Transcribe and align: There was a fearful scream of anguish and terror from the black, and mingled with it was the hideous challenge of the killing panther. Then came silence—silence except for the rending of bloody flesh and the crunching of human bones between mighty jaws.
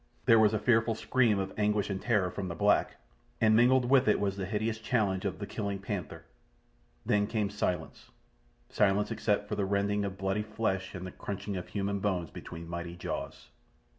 There 0.25 0.39
was 0.39 0.51
a 0.51 0.57
fearful 0.57 0.95
scream 0.95 1.37
of 1.37 1.53
anguish 1.59 1.91
and 1.91 2.01
terror 2.01 2.31
from 2.31 2.47
the 2.47 2.55
black, 2.55 2.95
and 3.39 3.55
mingled 3.55 3.85
with 3.85 4.07
it 4.07 4.19
was 4.19 4.35
the 4.35 4.47
hideous 4.47 4.79
challenge 4.79 5.25
of 5.25 5.37
the 5.37 5.45
killing 5.45 5.77
panther. 5.77 6.25
Then 7.05 7.27
came 7.27 7.51
silence—silence 7.51 9.11
except 9.11 9.47
for 9.47 9.53
the 9.53 9.65
rending 9.65 10.03
of 10.03 10.17
bloody 10.17 10.41
flesh 10.41 10.95
and 10.95 11.05
the 11.05 11.11
crunching 11.11 11.55
of 11.55 11.67
human 11.67 11.99
bones 11.99 12.31
between 12.31 12.67
mighty 12.67 12.95
jaws. 12.95 13.49